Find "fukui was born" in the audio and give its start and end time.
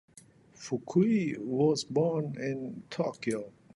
0.55-2.33